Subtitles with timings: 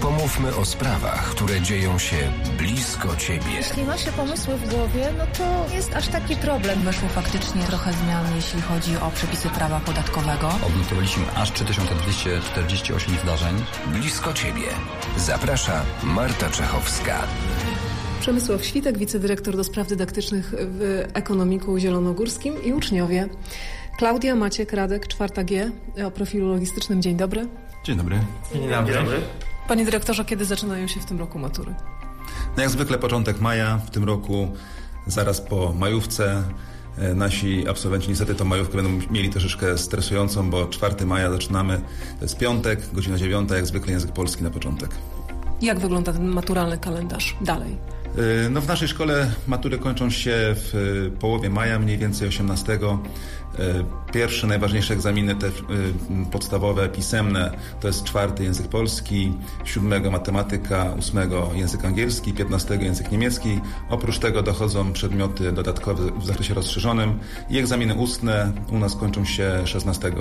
[0.00, 2.16] Pomówmy o sprawach, które dzieją się
[2.58, 3.52] blisko Ciebie.
[3.56, 6.80] Jeśli ma się pomysły w głowie, no to jest aż taki problem.
[6.80, 10.48] Weszło faktycznie trochę zmian, jeśli chodzi o przepisy prawa podatkowego.
[10.66, 13.64] Odnotowaliśmy aż 3248 zdarzeń.
[13.86, 14.68] Blisko Ciebie.
[15.16, 17.24] Zaprasza Marta Czechowska.
[18.20, 23.28] Przemysław Świtek, wicedyrektor do spraw dydaktycznych w Ekonomiku Zielonogórskim i uczniowie.
[23.98, 25.70] Klaudia, Maciek, Radek, 4G
[26.06, 27.02] o profilu logistycznym.
[27.02, 27.48] Dzień dobry.
[27.84, 28.18] Dzień dobry.
[28.54, 29.20] Dzień dobry.
[29.68, 31.74] Panie dyrektorze, kiedy zaczynają się w tym roku matury?
[32.56, 34.48] No jak zwykle początek maja w tym roku,
[35.06, 36.42] zaraz po majówce.
[36.98, 41.80] E, Nasi absolwenci niestety tą majówkę będą mieli troszeczkę stresującą, bo 4 maja zaczynamy,
[42.18, 44.90] to jest piątek, godzina 9, jak zwykle język polski na początek.
[45.62, 47.76] Jak wygląda ten maturalny kalendarz dalej?
[48.16, 50.74] E, No w naszej szkole matury kończą się w
[51.08, 52.72] e, połowie maja, mniej więcej 18.
[52.72, 52.78] E,
[54.12, 55.50] Pierwsze, najważniejsze egzaminy, te
[56.32, 57.50] podstawowe, pisemne,
[57.80, 59.32] to jest czwarty język polski,
[59.64, 63.60] siódmego matematyka, ósmego język angielski, piętnastego język niemiecki.
[63.90, 67.18] Oprócz tego dochodzą przedmioty dodatkowe w zakresie rozszerzonym
[67.50, 70.12] i egzaminy ustne u nas kończą się 16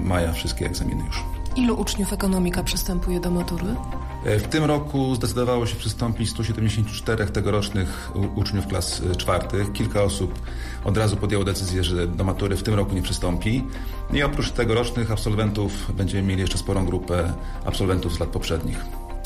[0.00, 1.22] maja, wszystkie egzaminy już.
[1.56, 3.74] Ilu uczniów ekonomika przystępuje do matury?
[4.24, 9.72] E, W tym roku zdecydowało się przystąpić 174 tegorocznych uczniów klas e, czwartych.
[9.72, 10.38] Kilka osób
[10.84, 13.64] od razu podjęło decyzję, że do matury w tym roku nie przystąpi.
[14.12, 17.32] I oprócz tegorocznych absolwentów będziemy mieli jeszcze sporą grupę
[17.64, 18.78] absolwentów z lat poprzednich.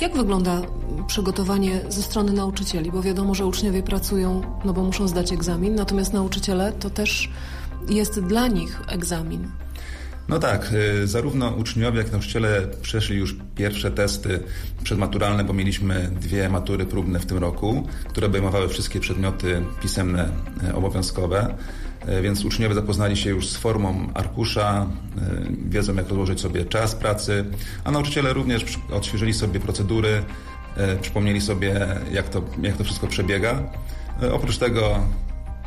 [0.00, 0.62] Jak wygląda
[1.06, 2.92] przygotowanie ze strony nauczycieli?
[2.92, 7.30] Bo wiadomo, że uczniowie pracują, no bo muszą zdać egzamin, natomiast nauczyciele to też
[7.88, 9.50] jest dla nich egzamin.
[10.28, 14.40] No tak, y, zarówno uczniowie, jak i nauczyciele przeszli już pierwsze testy
[14.84, 20.28] przedmaturalne, bo mieliśmy dwie matury próbne w tym roku, które obejmowały wszystkie przedmioty pisemne
[20.68, 21.54] y, obowiązkowe.
[22.08, 24.86] Y, Więc uczniowie zapoznali się już z formą arkusza,
[25.68, 27.44] wiedzą jak rozłożyć sobie czas pracy,
[27.84, 30.22] a nauczyciele również odświeżyli sobie procedury,
[31.00, 33.62] przypomnieli sobie jak to, jak to wszystko przebiega.
[34.32, 35.06] Oprócz tego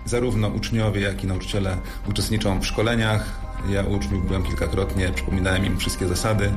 [0.05, 1.77] Zarówno uczniowie, jak i nauczyciele
[2.09, 3.41] uczestniczą w szkoleniach.
[3.69, 6.51] Ja uczniów byłem kilkakrotnie, przypominałem im wszystkie zasady.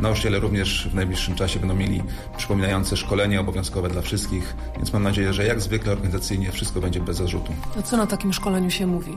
[0.00, 2.02] Nauczyciele również w najbliższym czasie będą mieli
[2.36, 7.16] przypominające szkolenie obowiązkowe dla wszystkich, więc mam nadzieję, że jak zwykle organizacyjnie wszystko będzie bez
[7.16, 7.52] zarzutu.
[7.78, 9.14] A co na takim szkoleniu się mówi?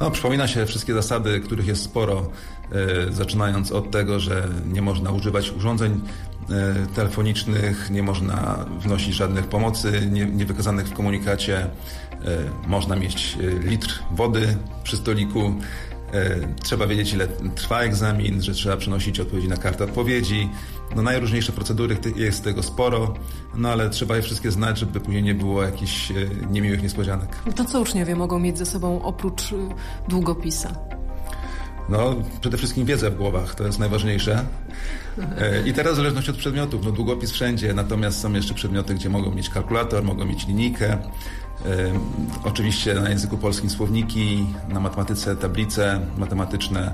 [0.00, 2.30] No, przypomina się wszystkie zasady, których jest sporo,
[2.72, 6.00] e, zaczynając od tego, że nie można używać urządzeń
[6.50, 11.66] e, telefonicznych, nie można wnosić żadnych pomocy nie, niewykazanych w komunikacie,
[12.66, 15.54] można mieć e, litr wody przy stoliku,
[16.12, 20.48] e, trzeba wiedzieć ile trwa egzamin, że trzeba przenosić odpowiedzi na kartę odpowiedzi.
[20.96, 23.14] No, najróżniejsze procedury, jest tego sporo,
[23.54, 26.14] no ale trzeba je wszystkie znać, żeby później nie było jakichś e,
[26.50, 27.36] niemiłych niespodzianek.
[27.56, 29.56] To co uczniowie mogą mieć ze sobą oprócz y,
[30.08, 30.89] długopisa?
[31.90, 34.44] No, przede wszystkim wiedzę w głowach, to jest najważniejsze.
[35.38, 39.08] E, I teraz w zależności od przedmiotów, no długopis wszędzie, natomiast są jeszcze przedmioty, gdzie
[39.08, 40.92] mogą mieć kalkulator, mogą mieć linijkę.
[40.92, 40.98] E,
[42.44, 46.92] Oczywiście na języku polskim słowniki, na matematyce tablice matematyczne.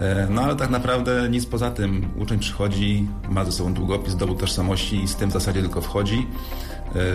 [0.00, 2.10] E, No ale tak naprawdę nic poza tym.
[2.18, 6.26] Uczeń przychodzi, ma ze sobą długopis, dowód tożsamości i z tym w zasadzie tylko wchodzi.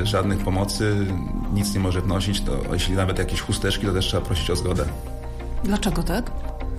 [0.03, 1.05] Żadnych pomocy,
[1.53, 2.41] nic nie może wnosić.
[2.41, 4.85] To jeśli nawet jakieś chusteczki, to też trzeba prosić o zgodę.
[5.63, 6.31] Dlaczego tak?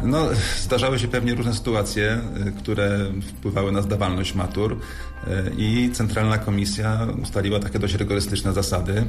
[0.03, 0.29] No,
[0.62, 2.99] zdarzały się pewnie różne sytuacje, y, które
[3.29, 9.07] wpływały na zdawalność matur y, i Centralna Komisja ustaliła takie dość rygorystyczne zasady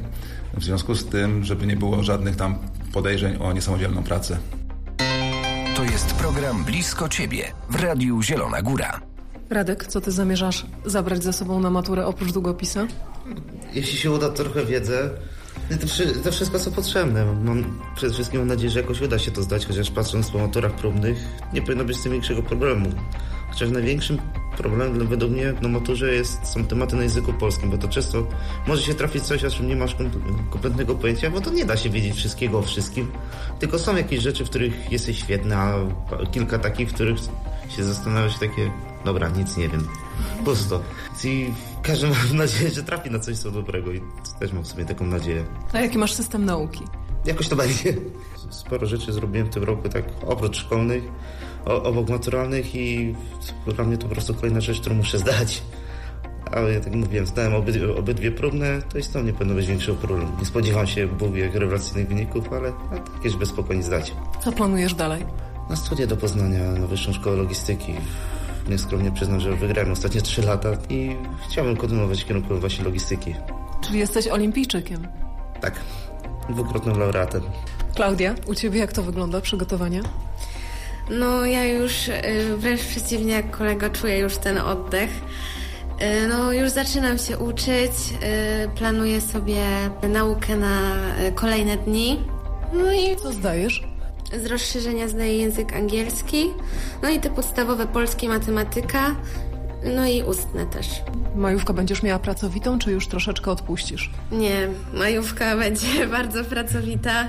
[0.53, 2.55] w związku z tym, żeby nie było żadnych tam
[2.93, 4.37] podejrzeń o niesamodzielną pracę.
[5.75, 9.01] To jest program Blisko Ciebie w Radiu Zielona Góra.
[9.49, 12.87] Radek, co ty zamierzasz zabrać ze sobą na maturę oprócz długopisa?
[13.73, 15.09] Jeśli się uda trochę wiedzę,
[15.75, 17.25] to, wszy- to wszystko co potrzebne.
[17.43, 20.71] Mam, przede wszystkim mam nadzieję, że jakoś uda się to zdać, chociaż patrząc po maturach
[20.75, 21.17] próbnych,
[21.53, 22.89] nie powinno być z tym większego problemu.
[23.49, 24.17] Chociaż największym
[24.57, 28.27] problemem według mnie na maturze jest, są tematy na języku polskim, bo to często
[28.67, 30.11] może się trafić coś, o czym nie masz kom-
[30.49, 33.11] kompletnego pojęcia, bo to nie da się wiedzieć wszystkiego o wszystkim.
[33.59, 35.73] Tylko są jakieś rzeczy, w których jesteś świetny, a
[36.31, 37.17] kilka takich, w których
[37.77, 38.71] się zastanawiasz takie,
[39.05, 39.87] dobra, nic nie wiem.
[40.45, 40.81] Pusto.
[41.23, 41.51] I
[41.87, 44.01] każdy ma nadzieję, że trafi na coś co dobrego i
[44.39, 45.45] też mam w sobie taką nadzieję.
[45.73, 46.83] A jaki masz system nauki?
[47.25, 47.93] Jakoś to będzie.
[48.49, 51.03] Sporo rzeczy zrobiłem w tym roku, tak oprócz szkolnych,
[51.65, 53.15] obok maturalnych i
[53.75, 55.61] dla mnie to po prostu kolejna rzecz, którą muszę zdać.
[56.51, 59.67] Ale ja tak jak mówiłem, zdałem obydwie, obydwie próbne, to jest to nie powinno być
[59.67, 60.31] większego problemu.
[60.39, 64.13] Nie spodziewam się jak rewelacyjnych wyników, ale ale jakieś bez spokojnie zdać.
[64.43, 65.25] Co planujesz dalej?
[65.69, 67.93] Na studia do Poznania, na Wyższą Szkołę Logistyki.
[68.69, 71.15] Nieskromnie przyznam, że wygrałem ostatnie trzy lata i
[71.49, 73.35] chciałbym kontynuować w kierunku właśnie logistyki.
[73.81, 75.07] Czyli jesteś olimpijczykiem.
[75.61, 75.79] Tak,
[76.49, 77.41] dwukrotnym laureatem.
[77.95, 80.01] Klaudia, u ciebie jak to wygląda, przygotowania?
[81.09, 82.13] No ja już y,
[82.57, 85.09] wręcz przeciwnie jak kolega czuję już ten oddech.
[85.99, 87.91] E, No, już zaczynam się uczyć.
[88.21, 89.63] e, Planuję sobie
[90.09, 90.95] naukę na
[91.35, 92.19] kolejne dni.
[92.73, 93.83] No i Co zdajesz?
[94.43, 96.45] Z rozszerzenia zdaję język angielski.
[97.03, 99.15] No i te podstawowe polskie matematyka.
[99.95, 100.87] No i ustne też.
[101.35, 104.11] Majówka będziesz miała pracowitą, czy już troszeczkę odpuścisz?
[104.31, 107.27] Nie, majówka będzie bardzo pracowita.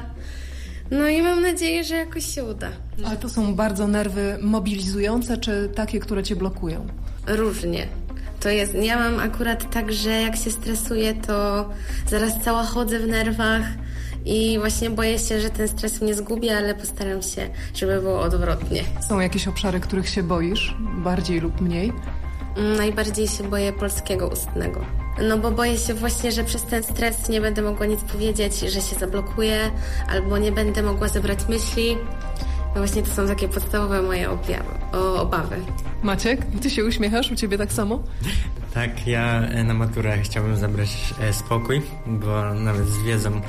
[0.91, 2.69] No i mam nadzieję, że jakoś się uda.
[3.07, 6.87] Ale to są bardzo nerwy mobilizujące, czy takie, które cię blokują?
[7.27, 7.87] Różnie.
[8.41, 11.69] To jest, ja mam akurat tak, że jak się stresuję, to
[12.11, 13.63] zaraz cała chodzę w nerwach
[14.25, 18.83] i właśnie boję się, że ten stres mnie zgubi, ale postaram się, żeby było odwrotnie.
[19.09, 21.93] Są jakieś obszary, których się boisz, bardziej lub mniej?
[22.57, 24.81] Mm, Najbardziej się boję polskiego ustnego.
[25.29, 28.81] No bo boję się właśnie, że przez ten stres nie będę mogła nic powiedzieć, że
[28.81, 29.71] się zablokuję,
[30.09, 31.97] albo nie będę mogła zebrać myśli.
[32.75, 35.57] No właśnie to są takie podstawowe moje objawy, o, obawy.
[36.03, 37.31] Maciek, ty się uśmiechasz?
[37.33, 38.03] U ciebie tak samo?
[38.75, 40.89] Tak, ja e, na maturę chciałbym zabrać
[41.21, 43.41] e, spokój, bo nawet z wiedzą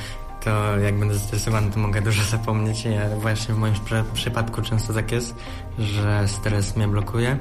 [0.43, 2.85] to jak będę zestresowany, to mogę dużo zapomnieć.
[2.85, 5.35] Ja właśnie w moim przy- przypadku często tak jest,
[5.79, 7.37] że stres mnie blokuje.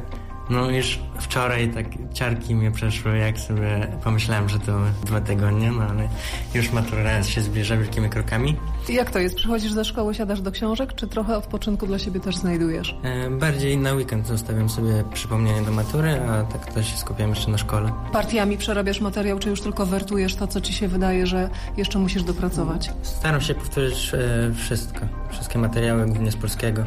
[0.50, 4.72] No już wczoraj tak ciarki mnie przeszły, jak sobie pomyślałem, że to
[5.04, 6.08] dwa tygodnie, no ale
[6.54, 8.56] już matura się zbliża wielkimi krokami.
[8.88, 9.34] I Jak to jest?
[9.36, 12.94] Przychodzisz ze szkoły, siadasz do książek, czy trochę odpoczynku dla siebie też znajdujesz?
[13.02, 17.50] E, bardziej na weekend zostawiam sobie przypomnienie do matury, a tak to się skupiam jeszcze
[17.50, 17.92] na szkole.
[18.12, 22.22] Partiami przerabiasz materiał, czy już tylko wertujesz to, co ci się wydaje, że jeszcze musisz
[22.22, 22.90] dopracować?
[23.02, 26.84] Staram się powtórzyć e, wszystko, wszystkie materiały, głównie z polskiego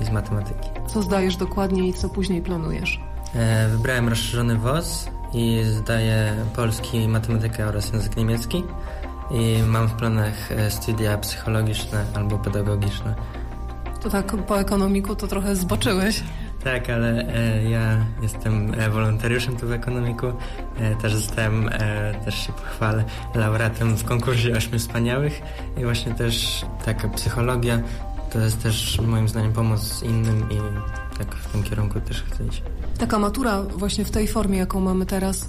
[0.00, 0.68] i z matematyki.
[0.86, 3.00] Co zdajesz dokładnie i co później planujesz?
[3.34, 8.64] E, wybrałem rozszerzony WOS i zdaję polski, matematykę oraz język niemiecki
[9.30, 13.14] i mam w planach e, studia psychologiczne albo pedagogiczne.
[14.02, 16.22] To tak po ekonomiku to trochę zboczyłeś.
[16.64, 20.26] Tak, ale e, ja jestem e, wolontariuszem tu w ekonomiku.
[20.76, 23.04] E, też zostałem, e, też się pochwalę,
[23.34, 25.42] laureatem w konkursie Ośmiu Wspaniałych
[25.76, 27.80] i właśnie też taka psychologia
[28.34, 30.58] to jest też moim zdaniem pomoc innym i
[31.18, 32.62] tak w tym kierunku też chcę iść.
[32.98, 35.48] Taka matura właśnie w tej formie, jaką mamy teraz,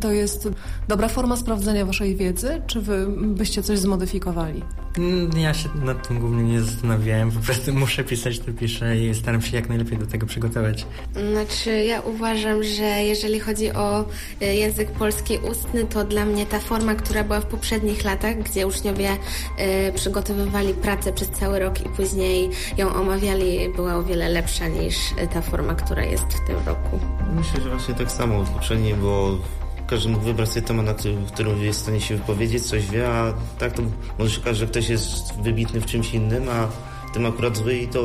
[0.00, 0.48] to jest
[0.88, 4.62] dobra forma sprawdzenia waszej wiedzy, czy wy byście coś zmodyfikowali?
[4.98, 9.14] Mm, Ja się nad tym głównie nie zastanawiałem, po prostu muszę pisać, to piszę i
[9.14, 10.86] staram się jak najlepiej do tego przygotować.
[11.32, 14.04] Znaczy, ja uważam, że jeżeli chodzi o
[14.42, 18.66] y, język polski ustny, to dla mnie ta forma, która była w poprzednich latach, gdzie
[18.66, 24.68] uczniowie y, przygotowywali pracę przez cały rok i później ją omawiali, była o wiele lepsza
[24.68, 24.94] niż
[25.32, 26.98] ta forma, która jest w tym roku.
[27.34, 28.44] Myślę, że właśnie tak samo.
[28.44, 29.38] W poprzedniej było
[29.86, 32.86] każdy mógł wybrać sobie temat, na który, w którym jest w stanie się wypowiedzieć, coś
[32.86, 33.82] wie, a tak to
[34.18, 36.68] może się okazać, że ktoś jest wybitny w czymś innym, a
[37.12, 38.04] tym akurat zły i to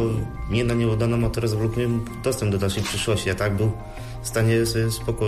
[0.50, 1.90] nie na niego dana matura zablokuje
[2.24, 3.72] dostęp do dalszej przyszłości, a tak był
[4.22, 5.26] w stanie sobie spoko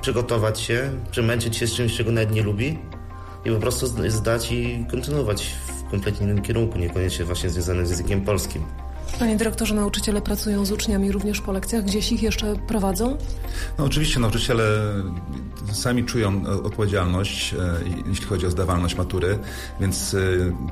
[0.00, 2.78] przygotować się, przemęczyć się z czymś, czego nawet nie lubi
[3.44, 7.90] i po prostu zd- zdać i kontynuować w kompletnie innym kierunku, niekoniecznie właśnie związanym z
[7.90, 8.62] językiem polskim.
[9.18, 11.84] Panie dyrektorze, nauczyciele pracują z uczniami również po lekcjach.
[11.84, 13.16] Gdzieś ich jeszcze prowadzą?
[13.78, 14.64] No oczywiście nauczyciele
[15.72, 17.58] sami czują e, odpowiedzialność, e,
[18.06, 19.38] jeśli chodzi o zdawalność matury,
[19.80, 20.18] więc e,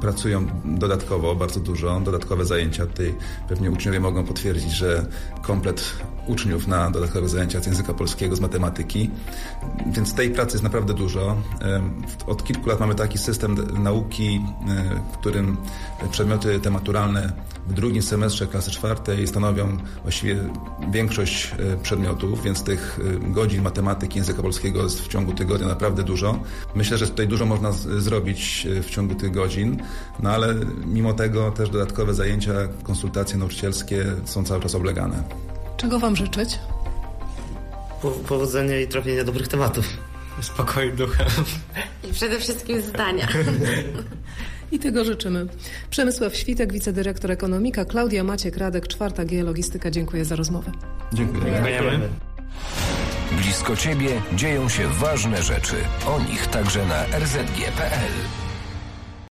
[0.01, 2.87] pracują dodatkowo, bardzo dużo, dodatkowe zajęcia.
[2.87, 3.15] Tutaj
[3.49, 5.07] pewnie uczniowie mogą potwierdzić, że
[5.43, 5.93] komplet
[6.27, 9.11] uczniów na dodatkowe zajęcia z języka polskiego, z matematyki,
[9.87, 11.37] więc tej pracy jest naprawdę dużo.
[12.27, 14.41] Od kilku lat mamy taki system nauki,
[15.13, 15.57] w którym
[16.11, 17.33] przedmioty te maturalne
[17.69, 20.37] w drugim semestrze klasy czwartej stanowią właściwie
[20.91, 26.03] większość e, przedmiotów, więc tych e, godzin matematyki, języka polskiego jest w ciągu tygodnia naprawdę
[26.03, 26.39] dużo.
[26.75, 29.83] Myślę, że tutaj dużo można zrobić e, w ciągu tych godzin,
[30.21, 30.55] no ale
[30.87, 35.23] mimo tego też dodatkowe zajęcia, konsultacje nauczycielskie są cały czas oblegane.
[35.77, 36.59] Czego wam życzyć?
[38.03, 39.87] Po, powodzenia i trafienia dobrych tematów.
[40.41, 41.25] Spokoju ducha.
[42.11, 43.29] I przede wszystkim zdania.
[44.73, 45.47] I tego życzymy.
[45.91, 49.91] Przemysław Świtek, wicedyrektor ekonomika, Klaudia Maciek, Radek, czwarta G, logistyka.
[49.91, 50.73] Dziękuję za rozmowę.
[51.13, 51.45] Dziękuję.
[51.45, 52.09] Dziękujemy.
[53.33, 55.77] Blisko Ciebie dzieją się ważne rzeczy.
[56.07, 58.52] O nich także na rzg.pl.